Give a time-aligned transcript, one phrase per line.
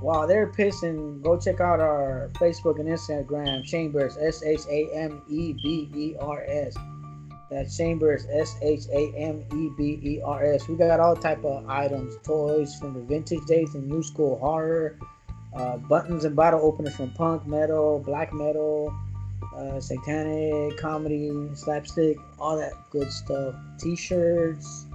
[0.00, 5.22] while they're pissing, go check out our Facebook and Instagram, Chambers, S H A M
[5.28, 6.76] E B E R S.
[7.50, 10.68] That's Chambers, S H A M E B E R S.
[10.68, 14.98] We got all type of items, toys from the vintage days and new school horror,
[15.56, 18.94] uh, buttons and bottle openers from punk, metal, black metal,
[19.56, 23.54] uh, satanic, comedy, slapstick, all that good stuff.
[23.78, 24.86] T-shirts,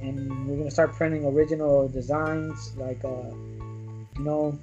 [0.00, 3.30] and we're gonna start printing original designs like uh,
[4.18, 4.58] you know,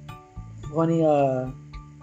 [0.72, 1.50] funny uh,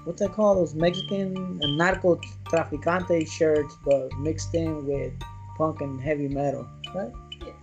[0.03, 0.57] what's that called?
[0.57, 2.15] Those Mexican narco
[2.45, 5.13] traficante shirts, but mixed in with
[5.57, 7.11] punk and heavy metal, right?
[7.45, 7.53] Yeah.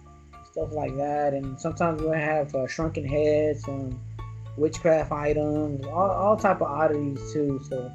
[0.51, 3.99] Stuff like that, and sometimes we'll have uh, shrunken heads and
[4.57, 7.61] witchcraft items, all, all type of oddities too.
[7.69, 7.91] So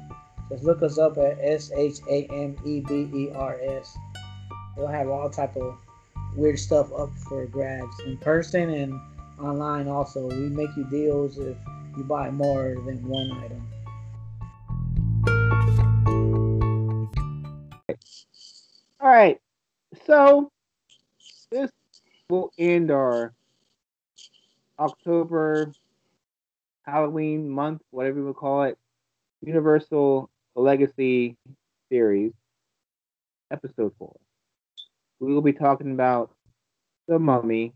[0.50, 3.96] just look us up at S H A M E B E R S.
[4.76, 5.78] We'll have all type of
[6.36, 9.00] weird stuff up for grabs in person and
[9.38, 10.28] online also.
[10.28, 11.56] We make you deals if
[11.96, 13.66] you buy more than one item.
[19.00, 19.38] All right.
[20.06, 20.50] So
[21.50, 21.70] this
[22.28, 23.32] will end our
[24.78, 25.72] October
[26.84, 28.76] Halloween month, whatever you would call it,
[29.42, 31.36] Universal Legacy
[31.90, 32.32] series,
[33.50, 34.16] episode four.
[35.20, 36.34] We will be talking about
[37.06, 37.72] the mummy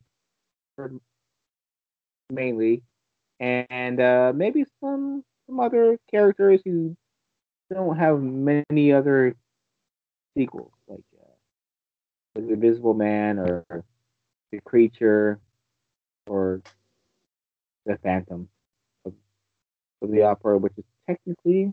[2.30, 2.82] mainly,
[3.40, 6.96] and uh, maybe some some other characters who
[7.72, 9.34] don't have many other
[10.36, 13.64] sequels, like uh, the Invisible Man or
[14.52, 15.40] the Creature
[16.26, 16.62] or
[17.86, 18.48] the Phantom
[19.04, 19.12] of,
[20.02, 21.72] of the Opera, which is technically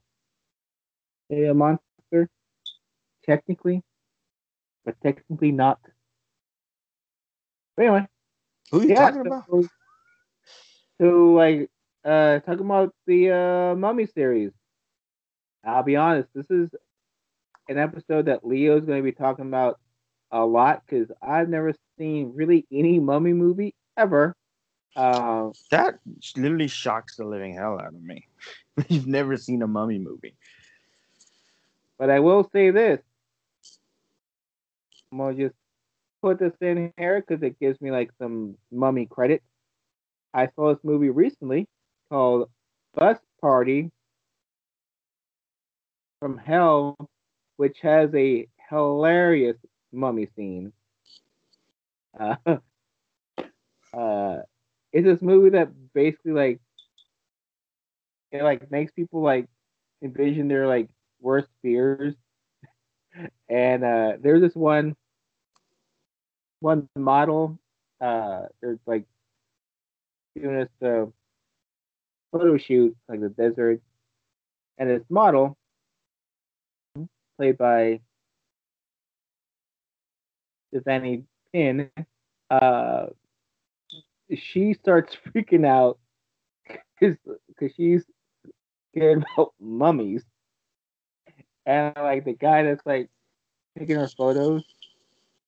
[1.31, 2.29] a monster,
[3.25, 3.81] technically,
[4.85, 5.79] but technically not.
[7.75, 8.07] But anyway,
[8.71, 9.45] Who are you yeah, talking about?
[10.99, 11.69] So, so like
[12.05, 14.51] uh talking about the uh mummy series.
[15.65, 16.69] I'll be honest, this is
[17.69, 19.79] an episode that Leo's going to be talking about
[20.31, 24.35] a lot because I've never seen really any mummy movie ever.
[24.95, 25.99] Uh, That
[26.37, 28.27] literally shocks the living hell out of me.
[28.89, 30.35] You've never seen a mummy movie.
[31.97, 33.01] but I will say this.
[35.11, 35.55] I'm gonna just
[36.21, 39.43] put this in here because it gives me like some mummy credit.
[40.35, 41.65] I saw this movie recently
[42.09, 42.49] called
[42.93, 43.89] Bus Party
[46.19, 46.97] from Hell,
[47.55, 49.55] which has a hilarious
[49.93, 50.73] mummy scene.
[52.19, 52.35] Uh,
[53.93, 54.37] uh,
[54.91, 56.59] it's this movie that basically like
[58.31, 59.47] it like makes people like
[60.03, 60.89] envision their like
[61.21, 62.13] worst fears.
[63.47, 64.93] And uh, there's this one
[66.59, 67.57] one model.
[68.01, 69.05] Uh, there's like
[70.35, 71.05] doing this uh,
[72.31, 73.81] photo shoot, like the desert,
[74.77, 75.57] and this model,
[77.37, 78.01] played by
[80.73, 81.23] Stephanie
[81.53, 81.89] Pin,
[82.49, 83.07] uh,
[84.33, 85.99] she starts freaking out
[86.99, 87.17] because
[87.75, 88.03] she's
[88.91, 90.23] scared about mummies.
[91.65, 93.09] And like the guy that's like
[93.77, 94.63] taking her photos,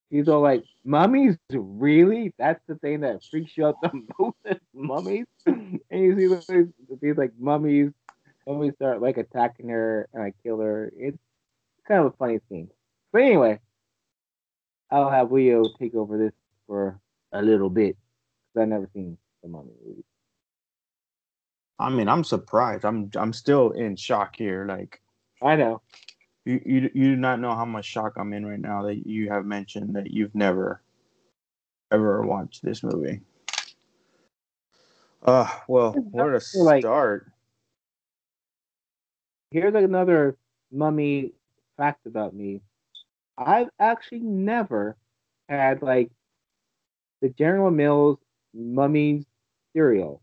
[0.09, 2.33] he's all like, "Mummies, really?
[2.37, 6.63] That's the thing that freaks you out the most, is mummies." and you see
[7.01, 7.91] these, like mummies,
[8.45, 10.91] mummies start like attacking her and like kill her.
[10.97, 11.17] It's
[11.87, 12.69] kind of a funny scene.
[13.11, 13.59] But anyway,
[14.91, 16.33] I'll have Leo take over this
[16.67, 16.99] for
[17.31, 17.97] a little bit
[18.53, 20.03] because I've never seen the mummy movie.
[21.79, 22.85] I mean, I'm surprised.
[22.85, 24.65] I'm I'm still in shock here.
[24.67, 25.01] Like
[25.41, 25.81] I know.
[26.47, 29.29] You, you you do not know how much shock I'm in right now that you
[29.29, 30.81] have mentioned that you've never
[31.91, 33.21] ever watched this movie.
[35.23, 37.31] Uh well, where to Like- start?
[39.51, 40.37] Here's another
[40.71, 41.31] mummy
[41.77, 42.61] fact about me.
[43.37, 44.97] I've actually never
[45.47, 46.11] had like
[47.21, 48.17] the General Mills
[48.53, 49.25] mummies
[49.73, 50.21] cereal.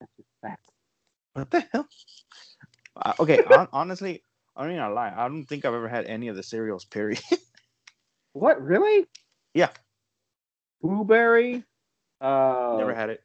[0.00, 0.62] That's just fact.
[1.34, 1.86] What the hell?
[2.96, 4.22] Uh, okay, hon- honestly,
[4.56, 5.12] I don't even lie.
[5.16, 6.84] I don't think I've ever had any of the cereals.
[6.84, 7.20] Period.
[8.34, 9.06] What really?
[9.52, 9.68] Yeah.
[10.80, 11.64] Blueberry.
[12.20, 13.22] Uh, Never had it.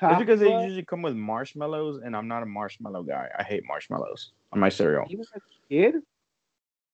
[0.00, 3.28] It's because they usually come with marshmallows, and I'm not a marshmallow guy.
[3.38, 5.06] I hate marshmallows on my cereal.
[5.08, 5.94] Even as a kid.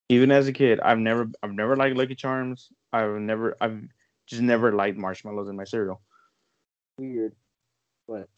[0.08, 2.68] Even as a kid, I've never, I've never liked Lucky Charms.
[2.92, 3.82] I've never, I've
[4.26, 6.00] just never liked marshmallows in my cereal.
[6.98, 7.34] Weird,
[8.06, 8.28] but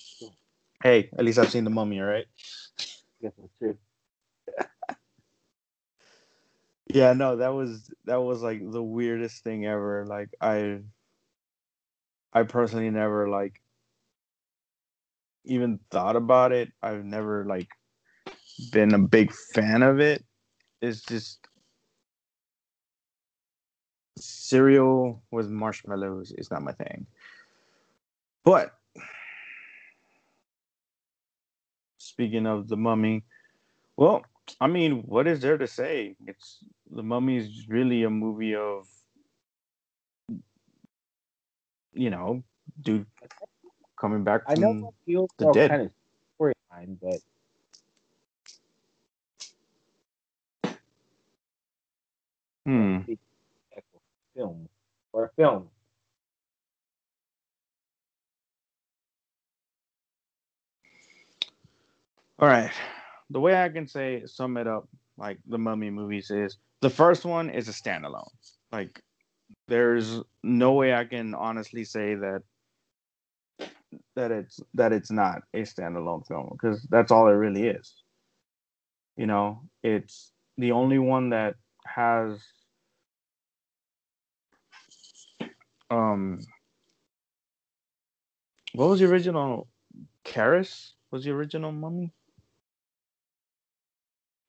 [0.82, 2.26] Hey, at least I've seen the Mummy, all right?
[6.92, 10.04] Yeah, no, that was that was like the weirdest thing ever.
[10.06, 10.80] Like I,
[12.32, 13.60] I personally never like
[15.44, 16.70] even thought about it.
[16.82, 17.68] I've never like
[18.72, 20.24] been a big fan of it.
[20.82, 21.46] It's just
[24.18, 27.06] cereal with marshmallows is not my thing.
[28.44, 28.79] But
[32.20, 33.24] speaking of the mummy,
[33.96, 34.22] well,
[34.60, 36.16] I mean, what is there to say?
[36.26, 36.58] It's
[36.90, 38.86] the mummy is really a movie of
[41.94, 42.42] you know,
[42.82, 43.06] dude
[43.98, 45.70] coming back I from know the the dead.
[45.70, 45.92] kind of
[46.38, 47.20] storyline, but
[52.66, 52.98] Hmm.
[54.36, 54.68] film
[55.12, 55.68] or a film.
[62.40, 62.72] All right.
[63.30, 64.88] The way I can say sum it up,
[65.18, 68.30] like the Mummy movies, is the first one is a standalone.
[68.72, 69.02] Like,
[69.68, 72.42] there's no way I can honestly say that
[74.16, 77.94] that it's that it's not a standalone film because that's all it really is.
[79.16, 81.56] You know, it's the only one that
[81.86, 82.40] has
[85.90, 86.40] um
[88.74, 89.68] what was the original
[90.24, 92.14] Kharis was the original mummy?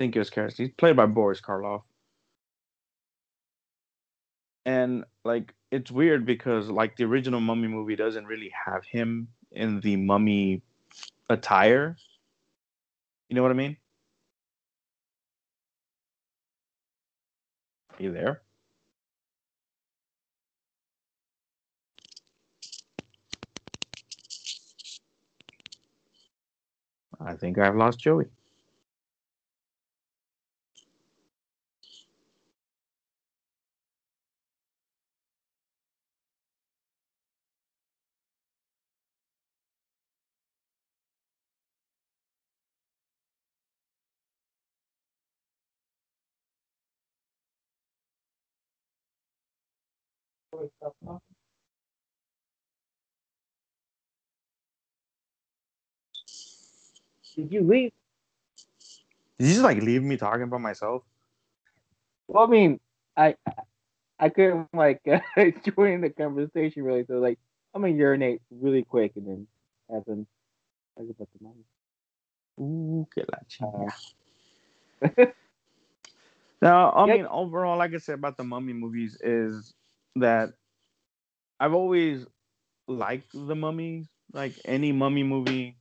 [0.02, 0.58] Think it was Kharis.
[0.58, 1.84] He's played by Boris Karloff.
[4.66, 9.80] And like it's weird because like the original mummy movie doesn't really have him in
[9.82, 10.64] the mummy
[11.30, 11.98] attire.
[13.30, 13.78] You know what I mean?
[17.92, 18.42] Are you there?
[27.24, 28.26] I think I've lost Joey.
[57.36, 57.92] Did you leave?
[59.38, 61.04] Did you just like leave me talking by myself?
[62.28, 62.80] Well, I mean,
[63.16, 63.36] I
[64.20, 67.40] I couldn't like join the conversation really, so like
[67.74, 69.48] I'm gonna urinate really quick and then
[69.92, 70.28] have them
[70.98, 71.64] talk about the money.
[72.60, 73.90] Ooh, que la Uh,
[75.02, 75.34] chinga.
[76.62, 79.74] Now, I mean, overall, like I said about the Mummy movies, is
[80.16, 80.54] that
[81.60, 82.26] I've always
[82.88, 84.08] liked the mummies.
[84.34, 85.78] Like any Mummy movie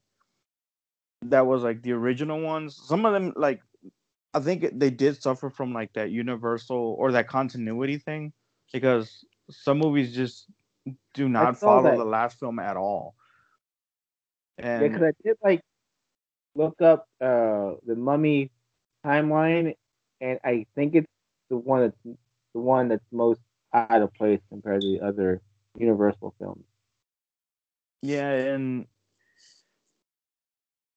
[1.23, 2.77] that was like the original ones.
[2.77, 3.61] Some of them, like
[4.35, 8.33] I think they did suffer from like that universal or that continuity thing
[8.73, 10.47] because some movies just
[11.15, 11.97] do not follow that.
[11.97, 13.15] the last film at all.
[14.59, 15.61] Yeah, And because I did like
[16.55, 18.51] look up uh the mummy
[19.05, 19.75] timeline,
[20.21, 21.07] and I think it's
[21.49, 22.17] the one that's
[22.55, 23.41] the one that's most
[23.75, 25.41] out of place compared to the other
[25.77, 26.65] Universal films.
[28.03, 28.87] Yeah, and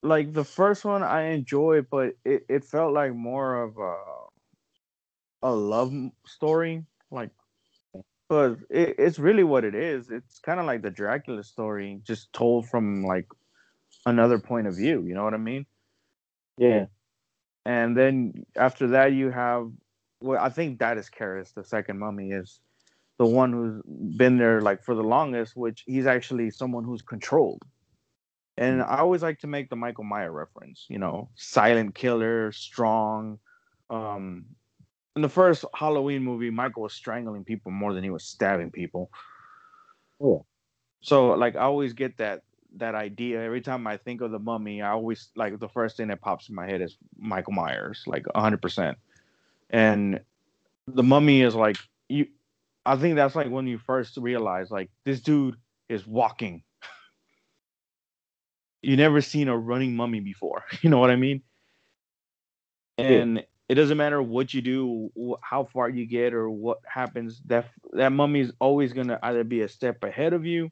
[0.02, 3.96] like the first one I enjoyed, but it, it felt like more of a
[5.42, 5.94] a love
[6.26, 6.86] story.
[7.12, 7.32] Like,
[8.30, 10.10] but it, it's really what it is.
[10.10, 13.28] It's kind of like the Dracula story, just told from like
[14.06, 15.04] another point of view.
[15.06, 15.66] You know what I mean?
[16.58, 16.88] Yeah,
[17.66, 19.72] And then after that, you have
[20.24, 22.60] well, I think that is Kharis, the second mummy, is
[23.18, 23.82] the one who's
[24.18, 27.62] been there like for the longest, which he's actually someone who's controlled.
[28.58, 33.40] And I always like to make the Michael Meyer reference, you know, silent killer, strong.
[33.90, 34.46] Um,
[35.16, 39.10] in the first Halloween movie, Michael was strangling people more than he was stabbing people.
[40.22, 40.46] Oh.
[41.02, 42.44] So like I always get that
[42.78, 44.82] that idea every time I think of the mummy.
[44.82, 48.26] I always like the first thing that pops in my head is Michael Myers, like
[48.34, 48.98] hundred percent.
[49.74, 50.22] And
[50.88, 51.78] the mummy is like
[52.10, 52.28] you.
[52.86, 55.58] I think that's like when you first realize like this dude
[55.90, 56.64] is walking.
[58.84, 60.64] You never seen a running mummy before.
[60.84, 61.42] You know what I mean?
[62.98, 65.12] And it doesn't matter what you do,
[65.42, 67.42] how far you get, or what happens.
[67.48, 70.72] That that mummy is always gonna either be a step ahead of you,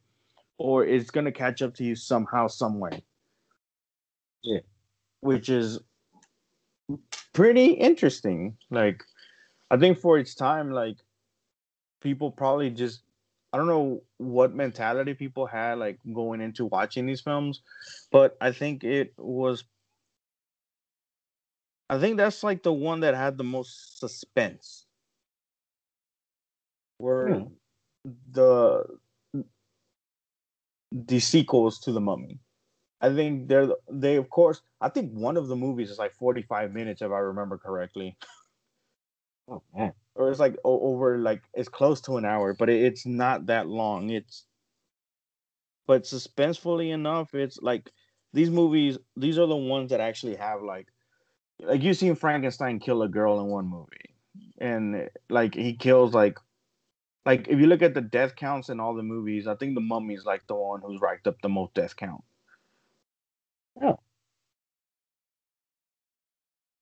[0.58, 3.04] or it's gonna catch up to you somehow, some way.
[4.44, 4.60] Yeah.
[5.22, 5.80] which is
[7.34, 8.58] pretty interesting.
[8.70, 9.04] Like,
[9.72, 10.98] I think for its time, like
[12.02, 13.04] people probably just
[13.54, 17.62] I don't know what mentality people had like going into watching these films,
[18.12, 19.64] but I think it was
[21.92, 24.88] I think that's like the one that had the most suspense.
[27.00, 27.54] Were Hmm.
[28.32, 28.86] the
[30.94, 32.40] the sequels to the mummy.
[33.02, 34.62] I think they're they of course.
[34.80, 38.18] I think one of the movies is like forty five minutes if I remember correctly.
[39.48, 39.94] Oh man.
[40.16, 44.10] or it's like over like it's close to an hour, but it's not that long.
[44.10, 44.46] It's
[45.88, 47.92] but suspensefully enough, it's like
[48.34, 48.98] these movies.
[49.18, 50.88] These are the ones that actually have like
[51.60, 54.16] like you've seen Frankenstein kill a girl in one movie,
[54.60, 56.38] and like he kills like
[57.26, 59.82] like if you look at the death counts in all the movies, I think the
[59.82, 62.24] mummy's like the one who's racked up the most death count.
[63.80, 64.00] Oh.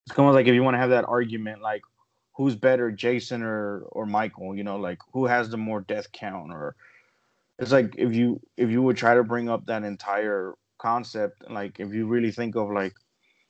[0.05, 1.81] It's kind of like if you want to have that argument, like
[2.36, 4.55] who's better, Jason or or Michael?
[4.55, 6.51] You know, like who has the more death count?
[6.51, 6.75] Or
[7.60, 11.79] it's like if you if you would try to bring up that entire concept, like
[11.79, 12.93] if you really think of like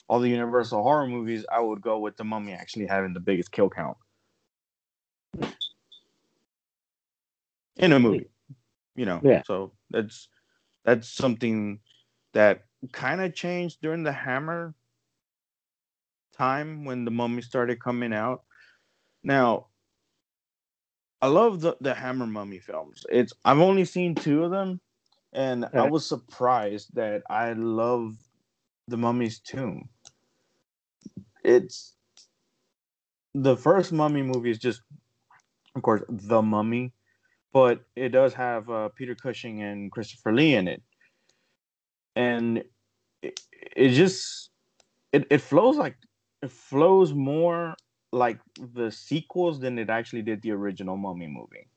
[0.10, 3.52] all the Universal horror movies, I would go with the Mummy actually having the biggest
[3.52, 3.98] kill count
[7.78, 8.30] in a movie.
[8.96, 9.44] You know, Yeah.
[9.46, 10.28] So that's
[10.84, 11.80] that's something
[12.34, 14.74] that kind of changed during the Hammer
[16.38, 18.44] time when the Mummy started coming out.
[19.24, 19.68] Now,
[21.22, 23.06] I love the the Hammer Mummy films.
[23.10, 24.80] It's I've only seen two of them,
[25.34, 28.16] and I was surprised that I love
[28.88, 29.90] the Mummy's Tomb.
[31.44, 31.96] It's
[33.34, 34.82] the first Mummy movie is just,
[35.76, 36.94] of course, the Mummy,
[37.54, 40.82] but it does have uh, Peter Cushing and Christopher Lee in it,
[42.16, 42.64] and
[43.22, 43.40] it,
[43.76, 44.50] it just
[45.12, 45.96] it, it flows like
[46.42, 47.76] it flows more
[48.12, 48.40] like
[48.74, 51.68] the sequels than it actually did the original Mummy movie.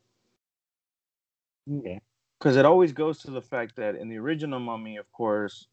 [1.67, 1.99] yeah
[2.39, 5.67] Because it always goes to the fact that in the original Mummy, of course,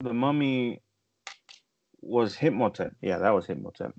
[0.00, 0.82] the Mummy
[2.00, 2.92] was Hypnotep.
[3.00, 3.94] Yeah, that was Hypnotep.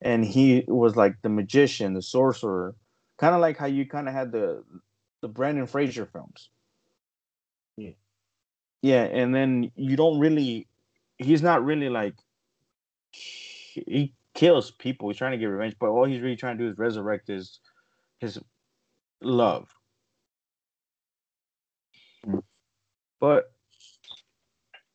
[0.00, 2.76] And he was like the magician, the sorcerer,
[3.18, 4.64] kind of like how you kind of had the
[5.22, 6.50] the Brendan Fraser films.
[8.82, 9.04] Yeah.
[9.04, 10.66] And then you don't really.
[11.18, 12.14] He's not really like.
[13.10, 15.08] He kills people.
[15.08, 17.58] He's trying to get revenge, but all he's really trying to do is resurrect his
[18.20, 18.38] his
[19.20, 19.68] love.
[22.26, 22.42] Mm.
[23.20, 23.52] But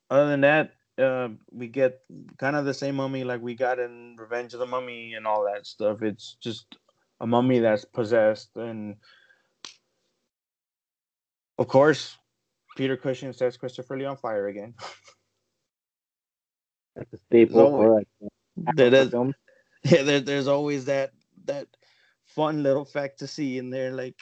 [0.09, 2.01] other than that, uh, we get
[2.37, 5.45] kind of the same mummy like we got in Revenge of the Mummy and all
[5.45, 6.01] that stuff.
[6.01, 6.77] It's just
[7.19, 8.95] a mummy that's possessed, and
[11.57, 12.17] of course,
[12.75, 14.73] Peter Cushing sets Christopher Lee on fire again.
[16.95, 18.07] That's a staple So- for like
[18.75, 19.35] There- there's- films.
[19.83, 21.11] yeah, there, there's always that
[21.45, 21.67] that
[22.25, 24.15] fun little fact to see in there, like.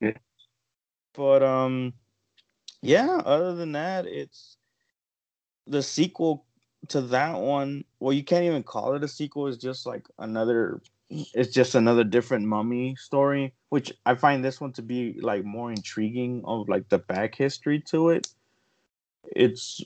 [0.00, 0.12] Yeah.
[1.14, 1.94] But um,
[2.82, 3.16] yeah.
[3.24, 4.56] Other than that, it's
[5.66, 6.46] the sequel
[6.88, 7.84] to that one.
[7.98, 9.48] Well, you can't even call it a sequel.
[9.48, 10.80] It's just like another.
[11.10, 15.70] It's just another different mummy story, which I find this one to be like more
[15.70, 18.28] intriguing of like the back history to it.
[19.34, 19.80] It's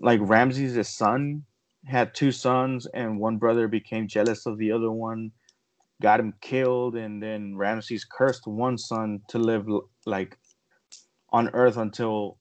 [0.00, 1.44] like Ramses' son
[1.86, 5.32] had two sons and one brother became jealous of the other one
[6.00, 9.66] got him killed and then ramses cursed one son to live
[10.04, 10.36] like
[11.30, 12.38] on earth until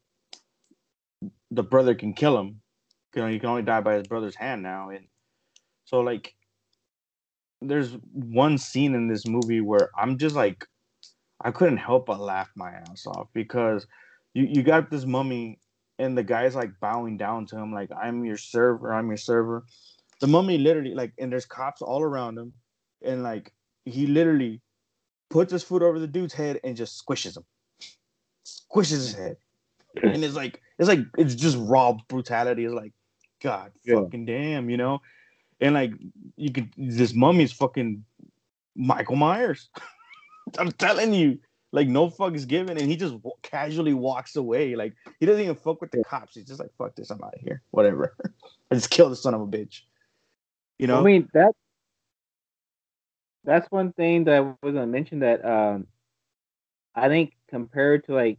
[1.51, 2.61] the brother can kill him
[3.15, 5.05] you know he can only die by his brother's hand now and
[5.85, 6.33] so like
[7.61, 10.65] there's one scene in this movie where i'm just like
[11.43, 13.85] i couldn't help but laugh my ass off because
[14.33, 15.59] you, you got this mummy
[15.99, 19.63] and the guy's like bowing down to him like i'm your server i'm your server.
[20.19, 22.53] The mummy literally like and there's cops all around him
[23.03, 23.51] and like
[23.85, 24.61] he literally
[25.31, 27.43] puts his foot over the dude's head and just squishes him.
[28.45, 29.37] Squishes his head.
[30.03, 32.65] And it's like it's like it's just raw brutality.
[32.65, 32.93] It's like
[33.41, 34.01] god Yeah.
[34.01, 34.99] fucking damn you know
[35.61, 35.93] and like
[36.35, 38.03] you could this mummy's fucking
[38.75, 39.69] michael myers.
[40.57, 41.39] I'm telling you.
[41.73, 42.77] Like no is given.
[42.77, 44.75] And he just w- casually walks away.
[44.75, 46.35] Like he doesn't even fuck with the cops.
[46.35, 47.61] He's just like fuck this i'm out of here.
[47.71, 48.13] Whatever.
[48.69, 49.81] I just killed the son of a bitch.
[50.79, 50.99] You know?
[50.99, 51.53] I mean that
[53.45, 55.87] that's one thing that I was gonna mention that um
[56.93, 58.37] I think compared to like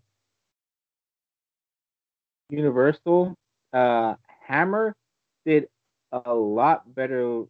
[2.51, 3.35] Universal,
[3.73, 4.95] uh Hammer
[5.47, 5.69] did
[6.13, 7.45] a lot better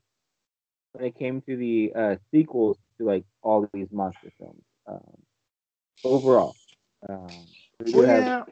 [0.92, 4.62] when it came to the uh sequels to like all of these monster films.
[4.87, 5.23] Um
[6.04, 6.57] overall.
[7.09, 7.47] Um
[7.78, 8.45] we do Well, have yeah.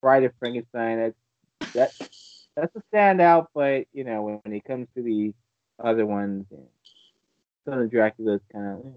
[0.00, 0.98] Bride of Frankenstein.
[0.98, 1.16] That's
[1.74, 1.92] that
[2.56, 5.34] that's a standout, but you know when, when it comes to the
[5.82, 6.58] other ones, yeah,
[7.64, 8.94] Son of Dracula's kind of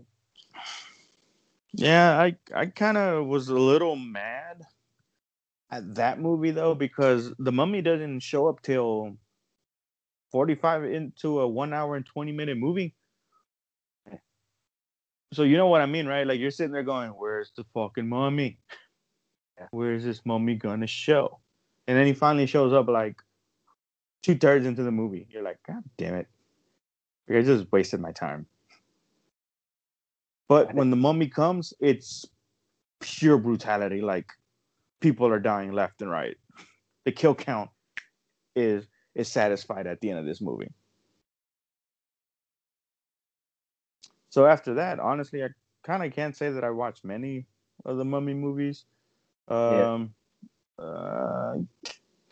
[1.74, 4.63] Yeah, I I kind of was a little mad
[5.70, 9.17] at that movie though because the Mummy doesn't show up till
[10.31, 12.96] forty five into a one hour and twenty minute movie.
[15.34, 16.25] So you know what I mean, right?
[16.25, 18.60] Like you're sitting there going, "Where's the fucking mummy?"
[19.72, 21.39] where's this mummy gonna show?
[21.88, 23.17] And then he finally shows up like
[24.22, 25.27] two thirds into the movie.
[25.29, 26.27] You're like, God damn it.
[27.29, 28.46] I just wasted my time.
[30.48, 32.25] But when the mummy comes, it's
[33.01, 34.01] pure brutality.
[34.01, 34.31] Like
[35.01, 36.38] people are dying left and right.
[37.05, 37.69] The kill count
[38.55, 40.71] is is satisfied at the end of this movie.
[44.29, 45.47] So after that, honestly, I
[45.83, 47.47] kind of can't say that I watched many
[47.83, 48.86] of the Mummy movies.
[49.47, 50.13] Um,
[50.79, 50.86] yeah.
[50.86, 51.55] uh,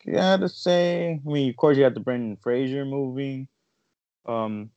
[0.05, 3.47] gotta say, I mean, of course, you got the Brendan Fraser movie.
[4.27, 4.69] Um,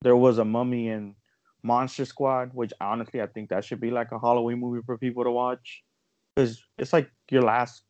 [0.00, 1.14] there was a Mummy and
[1.62, 5.24] Monster Squad, which honestly, I think that should be like a Halloween movie for people
[5.24, 5.82] to watch
[6.34, 7.82] because it's like your last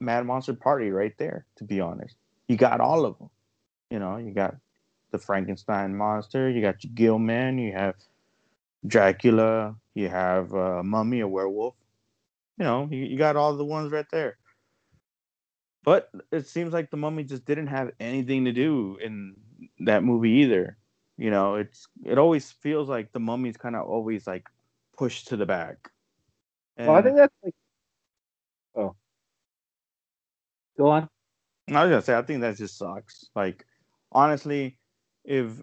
[0.00, 1.46] Mad Monster party right there.
[1.56, 2.16] To be honest,
[2.48, 3.30] you got all of them.
[3.90, 4.56] You know, you got
[5.10, 7.94] the Frankenstein monster, you got your Gill Man, you have
[8.86, 11.74] Dracula, you have uh, Mummy, a werewolf.
[12.58, 14.36] You know, you, you got all the ones right there.
[15.84, 19.36] But it seems like the Mummy just didn't have anything to do in
[19.80, 20.76] that movie either.
[21.16, 24.48] You know, it's it always feels like the Mummy's kind of always like
[24.98, 25.90] pushed to the back.
[26.76, 27.54] And well, I think that's like,
[30.76, 31.08] go on.
[31.68, 33.26] I was gonna say, I think that just sucks.
[33.34, 33.64] Like,
[34.12, 34.78] honestly,
[35.24, 35.62] if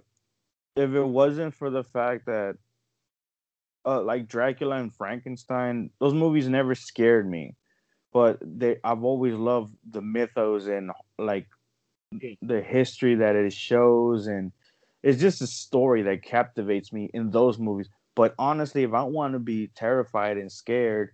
[0.75, 2.57] if it wasn't for the fact that
[3.85, 7.55] uh, like Dracula and Frankenstein, those movies never scared me.
[8.13, 11.47] But they I've always loved the mythos and like
[12.41, 14.51] the history that it shows and
[15.03, 17.89] it's just a story that captivates me in those movies.
[18.15, 21.11] But honestly, if I want to be terrified and scared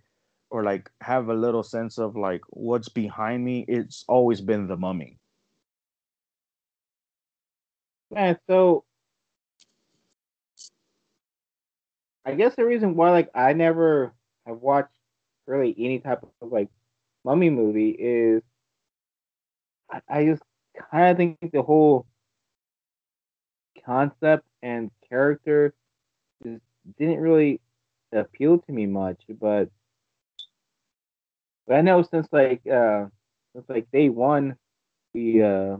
[0.50, 4.76] or like have a little sense of like what's behind me, it's always been the
[4.76, 5.18] mummy.
[8.10, 8.84] Yeah, so
[12.24, 14.12] I guess the reason why like I never
[14.46, 14.90] have watched
[15.46, 16.68] really any type of like
[17.24, 18.42] mummy movie is
[19.90, 20.42] I, I just
[20.90, 22.06] kind of think the whole
[23.84, 25.74] concept and character
[26.44, 26.62] just
[26.98, 27.60] didn't really
[28.12, 29.20] appeal to me much.
[29.40, 29.70] But
[31.70, 33.06] but I know since like uh
[33.54, 34.56] since like day one
[35.14, 35.76] we uh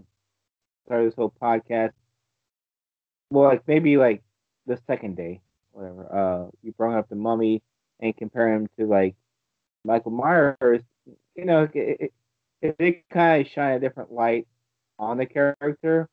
[0.86, 1.90] started this whole podcast
[3.30, 4.22] well, like maybe like
[4.66, 5.40] the second day,
[5.72, 6.06] whatever.
[6.12, 7.62] Uh, you brought up the mummy
[8.00, 9.14] and compare him to like
[9.84, 10.82] Michael Myers.
[11.36, 12.12] You know, it,
[12.60, 14.48] it, it kind of shine a different light
[14.98, 16.08] on the character.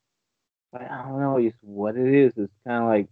[0.71, 2.33] But I don't know just what it is.
[2.37, 3.07] It's kind of like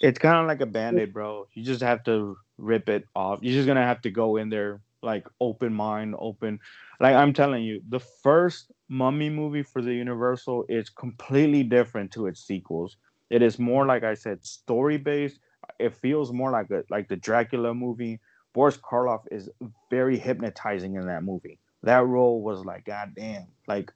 [0.00, 1.46] it's kind of like a band-aid, bro.
[1.54, 3.40] You just have to rip it off.
[3.42, 6.58] You're just gonna have to go in there like open mind, open.
[7.00, 12.26] Like I'm telling you, the first Mummy movie for the Universal is completely different to
[12.26, 12.96] its sequels.
[13.30, 15.38] It is more like I said, story based.
[15.78, 18.20] It feels more like a like the Dracula movie.
[18.52, 19.50] Boris Karloff is
[19.90, 21.58] very hypnotizing in that movie.
[21.82, 23.92] That role was like, goddamn, like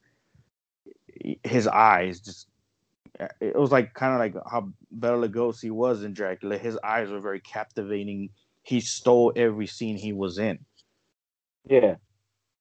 [1.45, 2.47] his eyes just.
[3.41, 6.57] It was like kind of like how Bela Lugosi was in Dracula.
[6.57, 8.31] His eyes were very captivating.
[8.63, 10.59] He stole every scene he was in.
[11.69, 11.97] Yeah.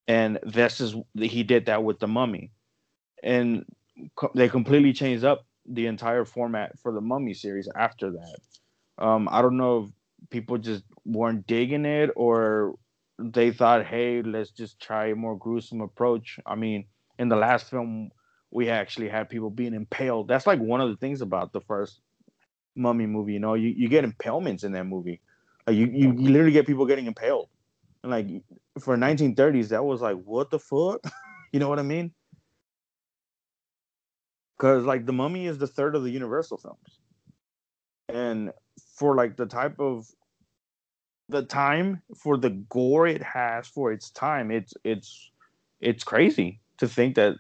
[0.08, 2.52] And this is he did that with the Mummy,
[3.22, 3.66] and
[4.16, 9.04] co- they completely changed up the entire format for the Mummy series after that.
[9.04, 12.76] Um, I don't know if people just weren't digging it or
[13.20, 16.40] they thought, hey, let's just try a more gruesome approach.
[16.46, 16.86] I mean,
[17.18, 18.12] in the last film,
[18.52, 20.28] we actually had people being impaled.
[20.28, 22.02] That's like one of the things about the first
[22.76, 23.34] Mummy movie.
[23.34, 25.22] You know, you, you get impalements in that movie.
[25.70, 27.50] You, you literally get people getting impaled.
[28.04, 28.28] And like
[28.80, 31.02] for 1930s, that was like, what the fuck?
[31.52, 32.12] you know what I mean?
[34.58, 37.00] Because like the Mummy is the third of the Universal films,
[38.10, 38.52] and
[38.96, 40.06] for like the type of
[41.30, 45.32] the time for the gore it has for its time, it's it's
[45.80, 47.36] it's crazy to think that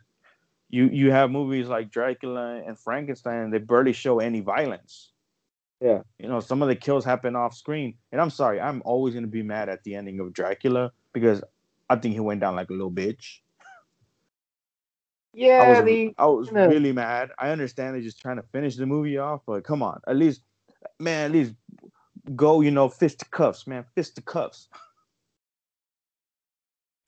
[0.69, 5.11] you you have movies like Dracula and Frankenstein, they barely show any violence.
[5.81, 6.01] Yeah.
[6.17, 7.95] You know, some of the kills happen off screen.
[8.11, 11.41] And I'm sorry, I'm always gonna be mad at the ending of Dracula because
[11.89, 13.39] I think he went down like a little bitch.
[15.31, 17.29] Yeah, I was, the, I was really mad.
[17.37, 20.41] I understand they're just trying to finish the movie off, but come on, at least,
[20.99, 21.53] man, at least
[22.35, 24.69] go, you know, fist to cuffs, man, fist to cuffs.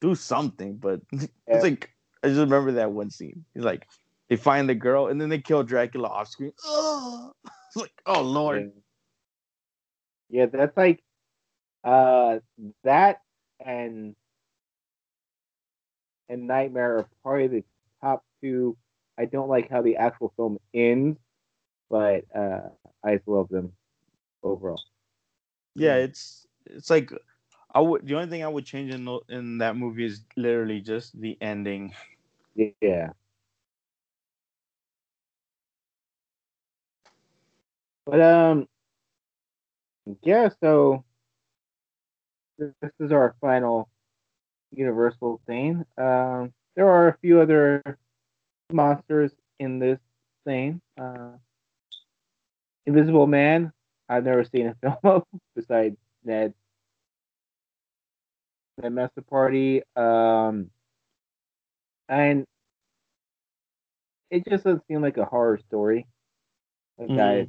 [0.01, 1.25] Do something, but yeah.
[1.47, 1.89] it's like
[2.23, 3.43] I just remember that one scene.
[3.55, 3.87] He's like,
[4.29, 6.53] they find the girl and then they kill Dracula off screen.
[7.75, 8.67] Like, oh lord.
[10.29, 11.01] Yeah, that's like
[11.83, 12.39] uh
[12.83, 13.21] that
[13.65, 14.15] and
[16.29, 17.63] and Nightmare are probably the
[18.01, 18.77] top two.
[19.17, 21.19] I don't like how the actual film ends,
[21.89, 22.69] but uh
[23.03, 23.73] I just love them
[24.43, 24.83] overall.
[25.75, 27.11] Yeah, it's it's like
[27.73, 31.19] I would the only thing I would change in in that movie is literally just
[31.19, 31.93] the ending.
[32.55, 33.11] Yeah.
[38.05, 38.67] But um
[40.23, 41.03] yeah, so
[42.57, 43.89] this is our final
[44.71, 45.85] universal thing.
[45.97, 47.81] Um there are a few other
[48.71, 49.99] monsters in this
[50.45, 50.81] thing.
[50.99, 51.31] Uh
[52.85, 53.71] Invisible Man,
[54.09, 55.23] I've never seen a film of
[55.55, 56.53] besides Ned.
[58.77, 59.83] The Master Party.
[59.95, 60.71] Um
[62.09, 62.45] and
[64.31, 66.07] it just doesn't seem like a horror story.
[66.99, 67.47] A guy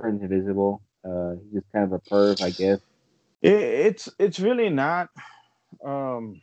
[0.00, 0.82] turns invisible.
[1.04, 2.80] Uh, he's just kind of a perv, I guess.
[3.42, 5.10] It, it's it's really not
[5.84, 6.40] um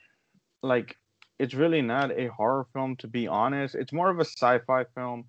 [0.64, 0.98] like
[1.40, 3.76] it's really not a horror film to be honest.
[3.76, 5.26] It's more of a sci-fi film.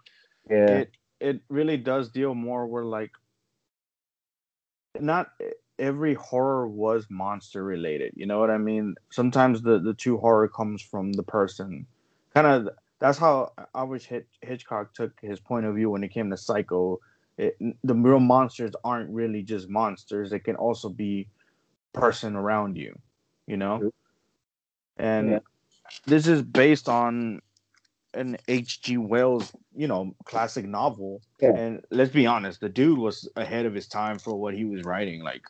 [0.51, 3.13] Yeah, It it really does deal more where like
[5.01, 5.29] not
[5.79, 8.13] every horror was monster related.
[8.17, 8.97] You know what I mean?
[9.11, 11.87] Sometimes the the true horror comes from the person.
[12.35, 16.13] Kind of that's how I wish Hitch, Hitchcock took his point of view when it
[16.13, 17.01] came to Psycho.
[17.39, 21.29] It, the real monsters aren't really just monsters; they can also be
[21.93, 22.95] person around you.
[23.47, 23.85] You know,
[24.97, 25.39] and Yeah.
[26.07, 27.41] this is based on
[28.15, 28.99] an H.G.
[28.99, 31.23] Wells, you know, classic novel.
[31.41, 31.53] Yeah.
[31.55, 34.83] And let's be honest, the dude was ahead of his time for what he was
[34.85, 35.23] writing.
[35.23, 35.43] Like,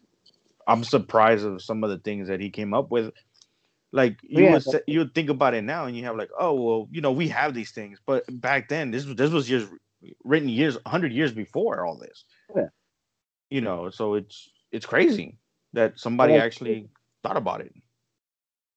[0.66, 3.12] I'm surprised of some of the things that he came up with.
[3.92, 6.30] Like you Yeah, would say, you would think about it now, and you have like,
[6.38, 9.50] oh well, you know, we have these things, but back then, this was this was
[9.50, 9.68] years
[10.24, 12.24] written years, hundred years before all this.
[12.54, 12.68] Yeah.
[13.50, 15.38] You know, so it's it's crazy
[15.72, 16.88] that somebody actually
[17.22, 17.72] thought about it.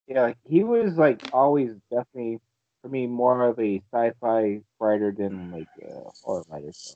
[0.08, 0.22] yeah.
[0.22, 2.40] Like, he was like always definitely
[2.82, 6.72] for me more of a sci-fi writer than like a horror writer.
[6.72, 6.96] So.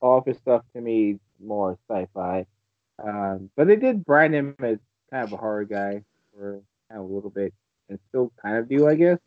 [0.00, 2.46] All of his stuff to me more sci-fi.
[3.02, 4.78] Um, but they did brand him as
[5.10, 7.52] kind of a horror guy for kind of a little bit,
[7.88, 9.18] and still kind of do, I guess.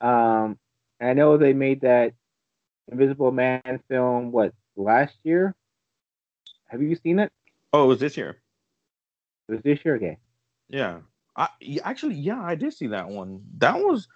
[0.00, 0.58] Um,
[1.04, 2.12] I know they made that
[2.90, 5.54] Invisible Man film what last year.
[6.68, 7.32] Have you seen it?
[7.72, 8.36] Oh, it was this year.
[9.48, 9.96] It was this year.
[9.96, 10.18] Okay.
[10.68, 11.00] Yeah.
[11.36, 11.48] I
[11.82, 13.42] actually yeah, I did see that one.
[13.58, 14.08] That was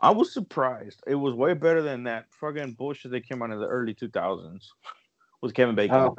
[0.00, 1.02] I was surprised.
[1.06, 4.66] It was way better than that fucking bullshit that came out in the early 2000s
[5.40, 5.96] with Kevin Bacon.
[5.96, 6.16] Oh.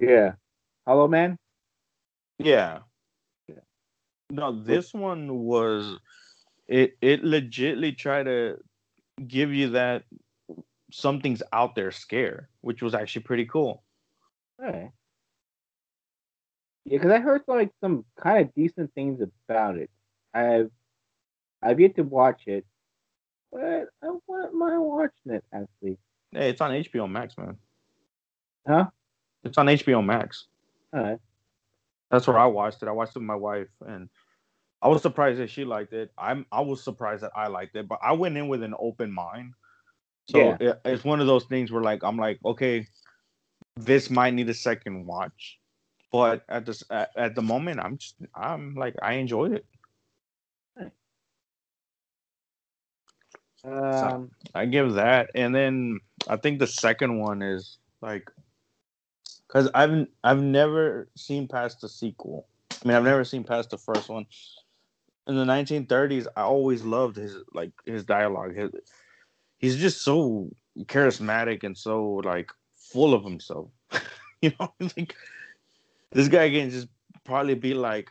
[0.00, 0.32] Yeah.
[0.86, 1.38] Hollow Man.
[2.38, 2.80] Yeah.
[3.48, 3.56] Yeah.
[4.30, 5.98] No, this one was
[6.66, 8.58] it it legitly tried to
[9.26, 10.04] give you that
[10.92, 13.82] something's out there scare, which was actually pretty cool.
[14.62, 14.90] Alright.
[16.84, 19.90] Yeah, because I heard like some kind of decent things about it.
[20.34, 20.70] I've
[21.62, 22.64] I've yet to watch it,
[23.52, 25.98] but I wouldn't mind watching it actually.
[26.32, 27.56] Hey, it's on HBO Max, man.
[28.66, 28.86] Huh?
[29.44, 30.46] It's on HBO Max.
[30.94, 31.18] Alright.
[32.10, 32.88] That's where I watched it.
[32.88, 34.08] I watched it with my wife, and
[34.82, 36.12] I was surprised that she liked it.
[36.18, 39.12] I'm I was surprised that I liked it, but I went in with an open
[39.12, 39.54] mind.
[40.28, 40.56] So Yeah.
[40.60, 42.86] it, it's one of those things where like I'm like, okay,
[43.76, 45.58] this might need a second watch,
[46.12, 49.66] but at this at, at the moment, I'm just I'm like I enjoyed it.
[53.64, 54.30] Um.
[54.54, 58.30] I give that, and then I think the second one is like,
[59.46, 62.46] because I've I've never seen past the sequel.
[62.72, 64.26] I mean, I've never seen past the first one.
[65.30, 68.56] In the 1930s, I always loved his like his dialogue.
[68.56, 68.72] His,
[69.58, 70.50] he's just so
[70.86, 73.70] charismatic and so like full of himself.
[74.42, 75.14] you know, like
[76.10, 76.88] this guy can just
[77.22, 78.10] probably be like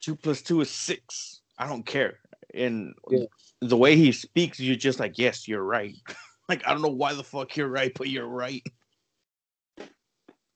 [0.00, 1.40] two plus two is six.
[1.56, 2.18] I don't care.
[2.52, 3.26] And Yeah.
[3.60, 5.94] the way he speaks, you're just like, yes, you're right.
[6.48, 8.64] like I don't know why the fuck you're right, but you're right.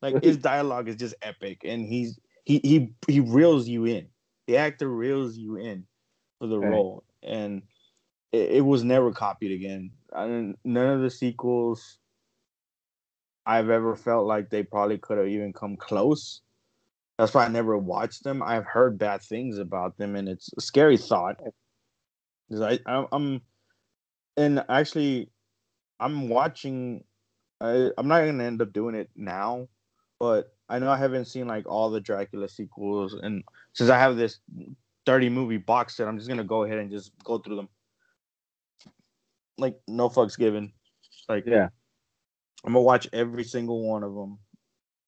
[0.01, 4.09] Like his dialogue is just epic, and he's he he he reels you in.
[4.47, 5.87] The actor reels you in
[6.39, 7.63] for the role, and
[8.33, 9.93] it, it was never copied again.
[10.15, 11.99] I didn't, none of the sequels
[13.47, 16.41] I've ever felt like they probably could have even come close.
[17.19, 18.43] That's why I never watched them.
[18.43, 21.37] I've heard bad things about them, and it's a scary thought.
[22.61, 23.43] I, I'm, I'm,
[24.37, 25.31] and actually,
[26.01, 27.05] I'm watching.
[27.61, 29.69] I, I'm not gonna end up doing it now,
[30.19, 34.17] but I know I haven't seen like all the Dracula sequels, and since I have
[34.17, 34.41] this
[35.05, 37.69] 30 movie box set, I'm just gonna go ahead and just go through them.
[39.59, 40.73] Like no fucks given.
[41.29, 41.69] Like Yeah.
[42.65, 44.39] I'm gonna watch every single one of them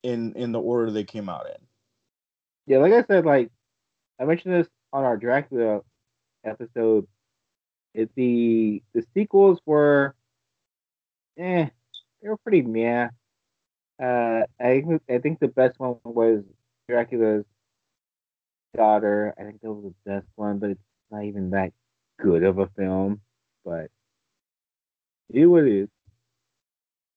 [0.02, 1.66] in in the order they came out in.
[2.66, 3.50] Yeah, like I said, like
[4.20, 5.80] I mentioned this on our Dracula
[6.44, 7.06] episode.
[7.94, 10.14] It the the sequels were,
[11.38, 11.68] eh,
[12.20, 13.08] they were pretty meh.
[14.02, 16.42] Uh, I think I think the best one was
[16.88, 17.44] Dracula's
[18.74, 19.34] daughter.
[19.38, 20.80] I think that was the best one, but it's
[21.10, 21.72] not even that
[22.18, 23.20] good of a film.
[23.64, 23.90] But
[25.30, 25.88] it is.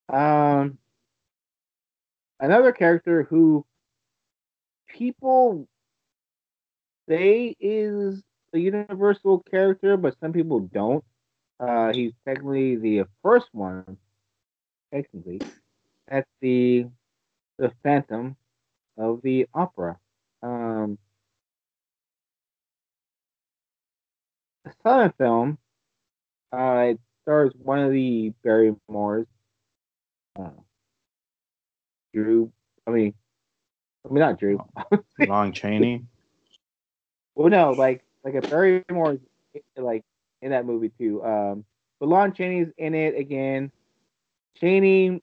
[0.09, 0.77] Um,
[2.39, 3.65] another character who
[4.87, 5.67] people
[7.09, 8.21] say is
[8.53, 11.03] a universal character, but some people don't.
[11.59, 13.97] Uh, he's technically the first one,
[14.93, 15.41] technically.
[16.07, 16.87] That's the
[17.57, 18.35] the Phantom
[18.97, 19.97] of the Opera.
[20.41, 20.97] Um,
[24.63, 25.57] the silent film.
[26.51, 29.27] Uh, it stars one of the Barrymores.
[30.39, 30.49] Uh,
[32.13, 32.51] Drew.
[32.85, 33.13] I mean,
[34.05, 34.63] I mean not Drew.
[35.19, 36.05] Lon Chaney.
[37.35, 39.17] well, no, like like a Barrymore,
[39.75, 40.03] like
[40.41, 41.23] in that movie too.
[41.23, 41.65] Um,
[41.99, 43.71] but Lon Chaney's in it again.
[44.55, 45.21] Chaney,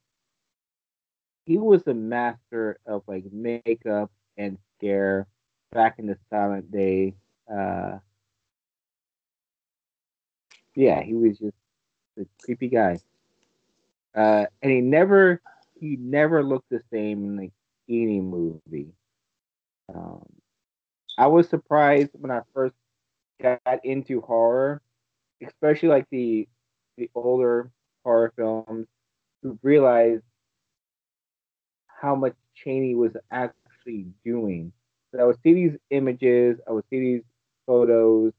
[1.47, 5.27] he was a master of like makeup and scare
[5.73, 7.15] back in the silent day.
[7.53, 7.99] Uh,
[10.75, 11.55] yeah, he was just
[12.19, 12.99] a creepy guy.
[14.15, 15.41] Uh, and he never,
[15.81, 17.53] he never looked the same in like
[17.89, 18.93] any movie.
[19.95, 20.25] Um,
[21.19, 22.75] I was surprised when I first
[23.41, 24.83] got into horror,
[25.43, 26.49] especially like the
[26.97, 27.71] the older
[28.05, 28.87] horror films,
[29.43, 30.21] to realize
[32.05, 34.73] how much Chaney was actually doing.
[35.11, 37.23] So I would see these images, I would see these
[37.67, 38.33] photos,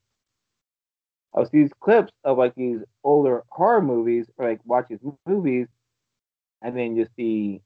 [1.35, 4.99] I would see these clips of like these older horror movies or like watch these
[5.25, 5.67] movies,
[6.61, 7.61] and then just see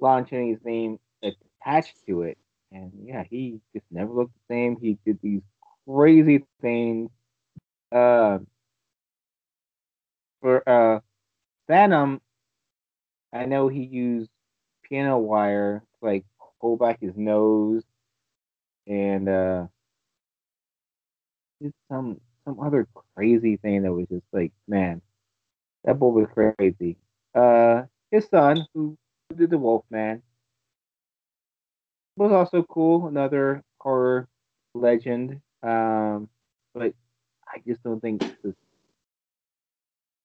[0.00, 2.36] Lon Chaney's name attached to it.
[2.72, 4.76] And yeah, he just never looked the same.
[4.80, 5.42] He did these
[5.88, 7.08] crazy things.
[7.92, 8.38] Uh,
[10.40, 11.00] for uh,
[11.68, 12.20] Phantom,
[13.32, 14.30] I know he used
[14.88, 16.24] piano wire to like
[16.60, 17.82] hold back his nose,
[18.86, 19.66] and uh,
[21.60, 25.02] did some some other crazy thing that was just like, man,
[25.84, 26.96] that boy was crazy.
[27.34, 28.96] Uh, his son, who
[29.36, 30.22] did the Wolfman,
[32.16, 33.06] was also cool.
[33.06, 34.28] Another horror
[34.74, 35.40] legend.
[35.62, 36.28] Um,
[36.74, 36.94] but
[37.46, 38.54] I just don't think it's the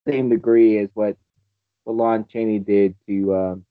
[0.07, 1.17] same degree as what,
[1.83, 3.35] what Lon Chaney did to.
[3.35, 3.65] Um,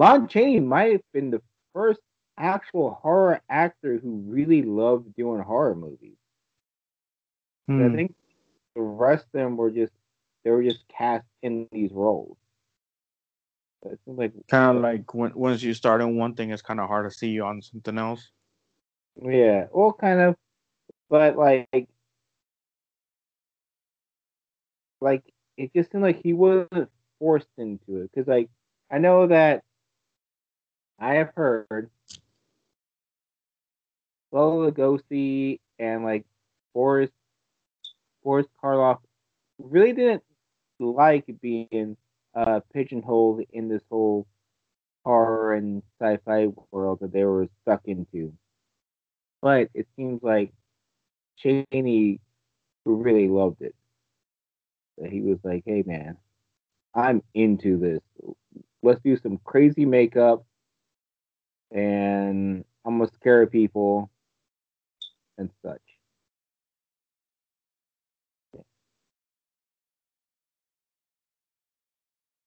[0.00, 1.42] Lon Chaney might have been the
[1.74, 2.00] first
[2.38, 6.16] actual horror actor who really loved doing horror movies.
[7.68, 7.84] Hmm.
[7.84, 8.14] I think
[8.74, 9.92] the rest of them were just
[10.42, 12.38] they were just cast in these roles.
[13.84, 16.62] So it seems like Kind of like when once you start in one thing, it's
[16.62, 18.30] kind of hard to see you on something else.
[19.22, 20.36] Yeah, well, kind of,
[21.10, 21.68] but like,
[25.02, 25.24] like
[25.58, 28.48] it just seemed like he wasn't forced into it because, like,
[28.90, 29.62] I know that
[31.00, 31.90] I have heard
[34.30, 36.26] Bela Lugosi and like
[36.74, 37.10] Boris
[38.22, 38.98] Boris Karloff
[39.58, 40.22] really didn't
[40.78, 41.96] like being
[42.34, 44.26] uh, pigeonholed in this whole
[45.04, 48.32] horror and sci-fi world that they were stuck into.
[49.40, 50.52] But it seems like
[51.38, 52.20] Chaney
[52.84, 53.74] really loved it.
[55.08, 56.18] He was like, "Hey, man,
[56.94, 58.00] I'm into this.
[58.82, 60.44] Let's do some crazy makeup,
[61.70, 64.10] and I'm gonna scare people
[65.38, 65.80] and such."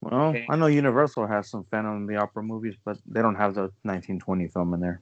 [0.02, 0.46] Well, Okay.
[0.50, 3.72] I know Universal has some Phantom of the Opera movies, but they don't have the
[3.84, 5.02] 1920 film in there.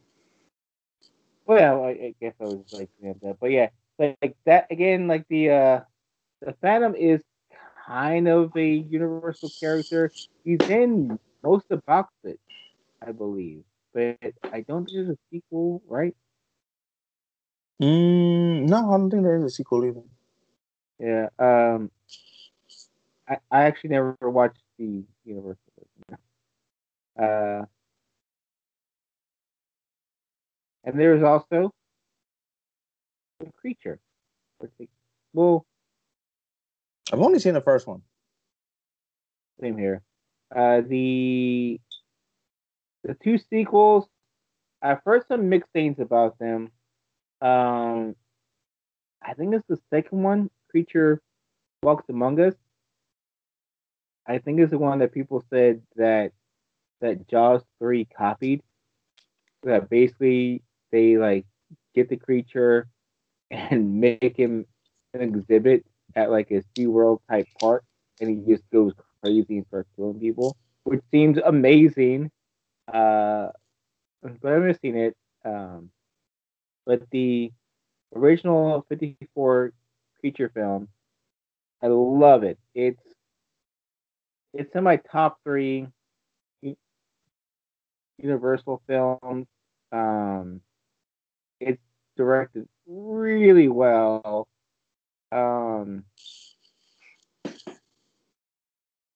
[1.45, 5.07] Well, I, I guess I was like yeah, that, but yeah, like, like that again.
[5.07, 5.79] Like the uh,
[6.41, 7.21] the Phantom is
[7.87, 10.11] kind of a universal character.
[10.43, 12.13] He's in most of box
[13.05, 14.17] I believe, but
[14.51, 16.15] I don't think there's a sequel, right?
[17.81, 20.03] Mm, no, I don't think there is a sequel either.
[20.99, 21.29] Yeah.
[21.39, 21.91] Um,
[23.27, 25.59] I I actually never watched the Universal
[26.07, 26.21] version.
[27.17, 27.65] Uh,
[30.83, 31.71] and there's also
[33.39, 33.99] the creature.
[35.33, 35.65] Well,
[37.11, 38.01] I've only seen the first one.
[39.59, 40.01] Same here.
[40.55, 41.79] Uh, the
[43.03, 44.07] the two sequels,
[44.81, 46.71] I've heard some mixed things about them.
[47.41, 48.15] Um,
[49.21, 51.21] I think it's the second one, Creature
[51.83, 52.55] Walks Among Us.
[54.27, 56.31] I think it's the one that people said that
[57.01, 58.61] that Jaws three copied.
[59.63, 61.45] That basically they like
[61.93, 62.87] get the creature
[63.49, 64.65] and make him
[65.13, 65.85] an exhibit
[66.15, 67.83] at like a SeaWorld type park
[68.19, 72.31] and he just goes crazy and starts killing people, which seems amazing.
[72.93, 73.49] Uh,
[74.21, 75.15] but I've never seen it.
[75.43, 75.89] Um,
[76.85, 77.51] but the
[78.15, 79.73] original 54
[80.19, 80.87] creature film,
[81.81, 82.59] I love it.
[82.75, 83.01] It's
[84.53, 85.87] it's in my top three
[88.21, 89.47] Universal films.
[89.91, 90.61] Um,
[91.59, 91.81] it's
[92.17, 94.47] directed really well.
[95.31, 96.03] Um,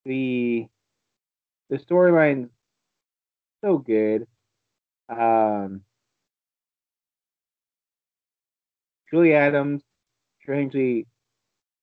[0.06, 0.68] the
[1.70, 2.50] the storyline's
[3.66, 4.28] so good.
[5.10, 5.84] Um,
[9.10, 9.84] Julie Adams,
[10.42, 11.08] strangely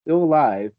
[0.03, 0.73] still alive.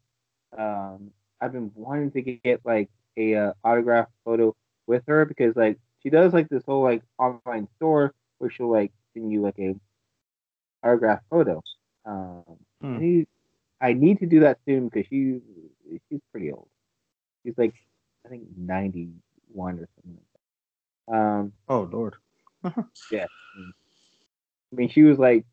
[0.56, 4.54] Um, I've been wanting to get like a uh, autograph photo
[4.86, 8.92] with her because like she does like this whole like online store where she'll like
[9.14, 9.74] send you like a
[10.82, 11.62] autograph photo.
[12.04, 12.44] Um,
[12.80, 12.96] Hmm.
[12.96, 13.26] I, need,
[13.80, 15.40] I need to do that soon because she
[16.10, 16.68] she's pretty old.
[17.44, 17.74] She's like
[18.26, 19.10] I think ninety
[19.52, 20.33] one or something like that.
[21.08, 22.14] Um, Oh Lord.
[23.12, 23.26] Yeah.
[24.72, 25.44] I mean, she was like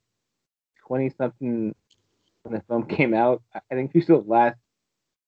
[0.88, 1.76] twenty something
[2.44, 3.42] when the film came out.
[3.54, 4.58] I think she's the last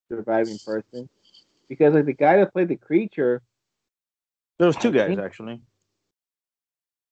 [0.09, 1.09] surviving person
[1.69, 3.41] because like the guy that played the creature
[4.59, 5.61] There was two I guys think- actually.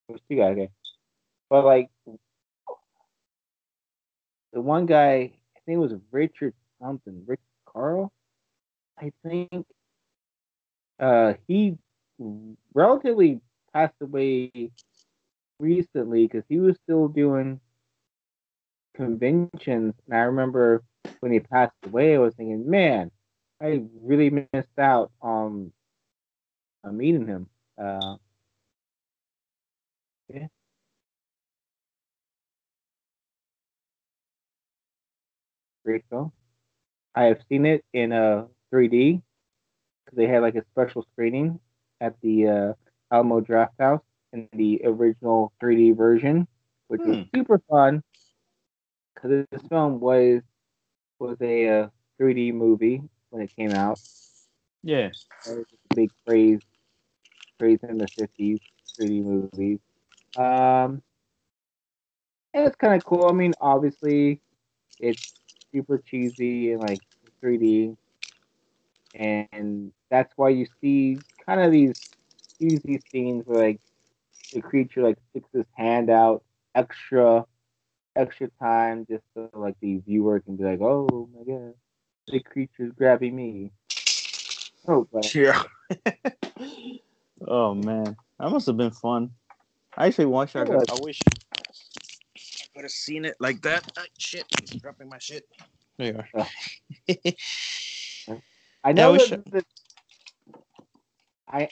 [0.09, 0.69] It was two guys, okay.
[1.49, 1.89] But like
[4.53, 5.13] the one guy,
[5.55, 8.11] I think it was Richard something, Rick Carl,
[8.99, 9.65] I think.
[10.99, 11.77] Uh, he
[12.73, 13.41] relatively
[13.73, 14.71] passed away
[15.59, 17.59] recently because he was still doing
[18.95, 20.83] conventions, and I remember
[21.19, 23.11] when he passed away, I was thinking, man,
[23.61, 25.71] I really missed out on,
[26.83, 27.47] on meeting him.
[27.77, 28.17] Uh,
[30.29, 30.47] yeah.
[35.85, 36.31] Great film.
[37.15, 39.21] I have seen it in uh 3D
[40.05, 41.59] because they had like a special screening
[42.01, 42.73] at the uh,
[43.13, 44.01] Alamo Drafthouse
[44.33, 46.47] in the original 3D version,
[46.87, 48.03] which was super fun
[49.13, 50.41] because this film was
[51.19, 51.87] was a uh,
[52.19, 53.99] 3D movie when it came out.
[54.83, 55.09] Yeah.
[55.45, 56.61] That was a big craze,
[57.59, 58.59] craze in the 50s
[58.99, 59.79] 3D movies.
[60.35, 61.03] Um,
[62.53, 63.27] and it's kind of cool.
[63.27, 64.41] I mean, obviously,
[64.99, 65.33] it's
[65.71, 66.99] super cheesy and like
[67.43, 67.95] 3D,
[69.15, 71.99] and that's why you see kind of these
[72.59, 73.81] cheesy scenes where like
[74.53, 76.43] the creature like sticks his hand out
[76.75, 77.45] extra,
[78.15, 81.73] extra time just so like the viewer can be like, oh my god,
[82.27, 83.71] the creature's grabbing me.
[84.87, 85.61] Oh, but Yeah.
[87.47, 89.31] oh man, that must have been fun.
[89.97, 90.67] I actually watched that.
[90.67, 90.75] Yeah.
[90.89, 91.59] I wish I
[92.73, 93.83] could have seen it like that.
[93.97, 95.43] Ah, shit, I'm dropping my shit.
[95.97, 96.47] There you are.
[98.83, 99.65] I know wish- that, that
[101.51, 101.69] I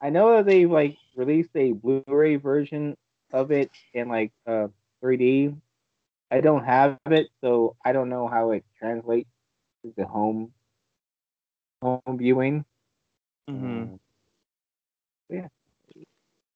[0.00, 2.96] I know that they like released a Blu-ray version
[3.32, 4.68] of it in like uh
[5.00, 5.54] 3D.
[6.30, 9.30] I don't have it, so I don't know how it translates
[9.84, 10.52] to the home
[11.82, 12.64] home viewing.
[13.48, 14.00] hmm Um,
[15.28, 15.48] yeah,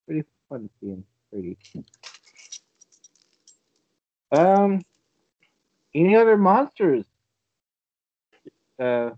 [0.07, 1.57] pretty fun seeing 3D.
[4.33, 4.85] Um,
[5.95, 7.05] any other monsters?
[8.79, 9.11] Uh,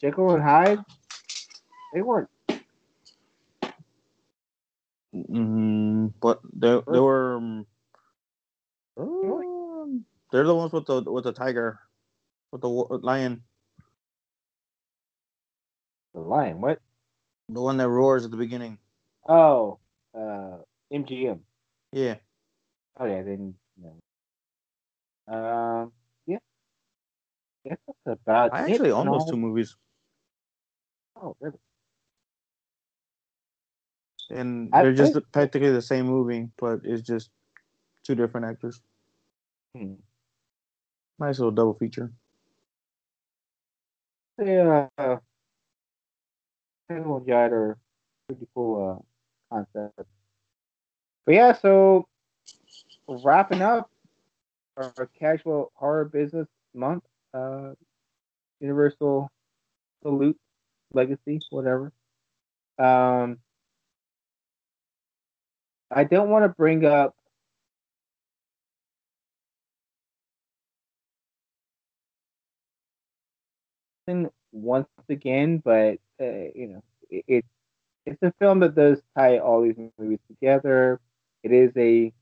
[0.00, 0.78] Jekyll and Hyde.
[1.92, 2.28] They weren't.
[5.14, 7.36] Mm, but they they were.
[7.36, 7.66] Um,
[8.98, 11.80] um, they're the ones with the with the tiger,
[12.52, 13.42] with the lion,
[16.14, 16.60] The lion.
[16.60, 16.80] What?
[17.48, 18.78] the one that roars at the beginning.
[19.28, 19.78] Oh,
[20.14, 20.58] uh,
[20.92, 21.40] MGM.
[21.92, 22.16] Yeah.
[22.98, 23.96] Oh yeah, then no.
[25.32, 25.92] Um,
[26.26, 26.38] yeah.
[27.64, 29.76] That's about I actually own those two movies,
[31.20, 31.58] Oh, really?
[34.30, 37.30] And I they're just think- practically the same movie, but it's just
[38.02, 38.80] two different actors.
[39.76, 39.94] Hmm.
[41.18, 42.12] Nice little double feature.
[44.42, 44.88] Yeah.
[44.98, 45.16] Uh,
[46.90, 47.78] Jekyll and Hyde are
[48.28, 49.02] pretty cool
[49.50, 50.08] uh, concept.
[51.24, 52.06] But yeah, so
[53.08, 53.90] wrapping up
[54.76, 57.04] our, our casual horror business month,
[57.34, 57.72] uh,
[58.60, 59.30] Universal
[60.02, 60.38] salute,
[60.92, 61.92] legacy, whatever.
[62.78, 63.38] Um,
[65.90, 67.14] I don't want to bring up
[74.52, 77.48] once again, but uh, you know, it, it's
[78.06, 81.00] it's a film that does tie all these movies together.
[81.42, 82.12] It is a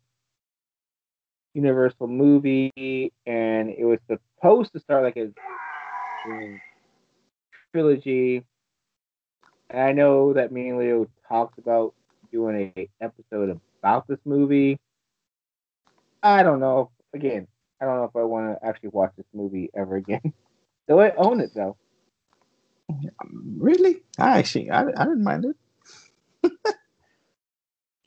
[1.54, 5.30] Universal movie, and it was supposed to start like a,
[6.30, 6.60] a
[7.72, 8.44] trilogy,
[9.70, 11.94] And I know that me and Leo talked about
[12.35, 14.76] doing a episode about this movie.
[16.20, 16.91] I don't know.
[17.14, 17.47] Again,
[17.80, 20.20] I don't know if I want to actually watch this movie ever again.
[20.89, 21.76] Do I own it though?
[23.57, 24.03] Really?
[24.18, 25.47] I actually, I, I didn't mind
[26.43, 26.53] it.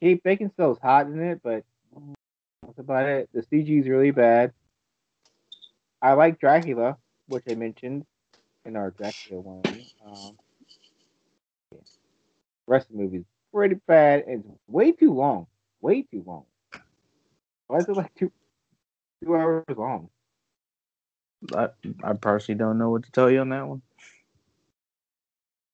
[0.02, 1.64] Kate Beckinsale's hot in it, but
[2.62, 3.30] that's about it.
[3.34, 4.52] The CG is really bad.
[6.02, 6.98] I like Dracula,
[7.28, 8.06] which I mentioned
[8.66, 9.64] in our Dracula one.
[10.06, 10.38] Um,
[11.72, 11.80] yeah.
[11.80, 11.80] The
[12.68, 13.26] rest of the movie
[13.58, 15.48] is pretty bad and it's way too long.
[15.82, 16.46] Way too long.
[17.68, 18.32] Why is it like two
[19.24, 20.10] two hours long?
[21.56, 21.70] I,
[22.04, 23.82] I personally don't know what to tell you on that one.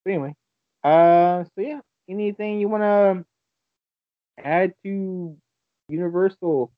[0.03, 0.35] But anyway,
[0.83, 1.79] uh, so yeah,
[2.09, 3.25] anything you want to
[4.43, 5.37] add to
[5.87, 6.71] Universal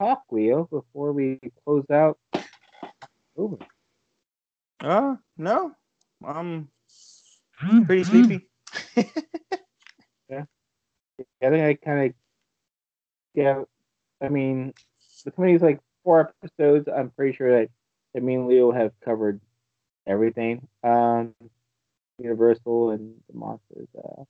[0.00, 2.18] Talk, Leo, before we close out?
[3.36, 3.58] Over.
[4.80, 5.72] Uh, no.
[6.24, 6.68] I'm
[7.86, 8.48] pretty sleepy.
[11.42, 12.14] I think I kind of,
[13.34, 13.62] yeah.
[14.22, 14.72] I mean,
[15.24, 17.70] between these like four episodes, I'm pretty sure that,
[18.14, 19.40] that me and Leo have covered
[20.06, 20.68] everything.
[20.82, 21.34] Um,
[22.18, 23.88] Universal and the monsters.
[23.96, 24.24] Uh,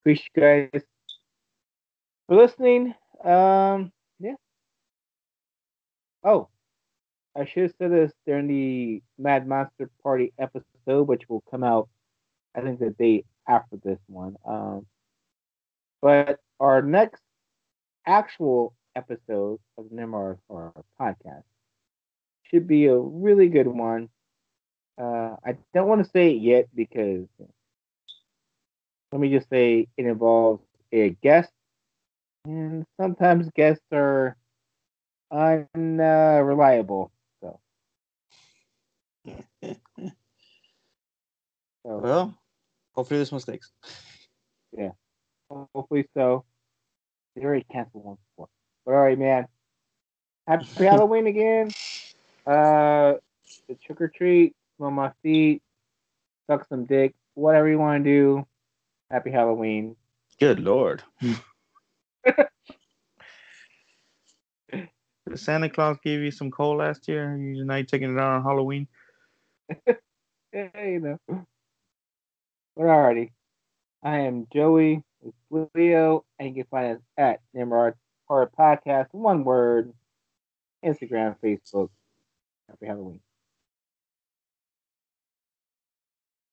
[0.00, 0.82] appreciate you guys
[2.26, 2.94] for listening.
[3.24, 3.90] Um,
[4.20, 4.34] yeah.
[6.24, 6.48] Oh,
[7.36, 11.88] I should have said this during the Mad Monster Party episode, which will come out,
[12.54, 14.36] I think, the day after this one.
[14.44, 14.86] Um,
[16.02, 17.22] but our next
[18.06, 21.44] actual episode of Nimrod Horror podcast
[22.42, 24.08] should be a really good one.
[25.00, 27.26] Uh, I don't want to say it yet because
[29.12, 31.52] let me just say it involves a guest,
[32.44, 34.36] and sometimes guests are
[35.30, 37.10] unreliable.
[37.40, 37.60] So,
[39.64, 39.74] so
[41.84, 42.34] well,
[42.94, 43.72] hopefully this one sticks.
[45.74, 46.44] Hopefully so.
[47.34, 48.48] They already canceled one before.
[48.84, 49.46] But all right, man.
[50.46, 51.70] Happy Halloween again.
[52.46, 53.14] Uh,
[53.68, 55.62] the trick or treat, smell my feet,
[56.50, 58.46] suck some dick, whatever you want to do.
[59.10, 59.96] Happy Halloween.
[60.40, 61.02] Good lord.
[64.72, 67.36] Did Santa Claus give you some coal last year?
[67.36, 68.88] You're not taking it out on Halloween?
[70.54, 71.18] Yeah, you know.
[72.76, 73.30] But alrighty.
[74.02, 75.02] I am Joey
[75.50, 77.94] with Leo, and you can find us at Nimrod
[78.26, 79.92] Horror Podcast, one word,
[80.84, 81.90] Instagram, Facebook.
[82.68, 83.20] Happy Halloween.